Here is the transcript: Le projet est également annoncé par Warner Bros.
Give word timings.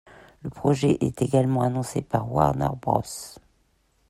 Le 0.41 0.49
projet 0.49 0.97
est 0.99 1.21
également 1.21 1.61
annoncé 1.61 2.01
par 2.01 2.31
Warner 2.31 2.69
Bros. 2.81 3.03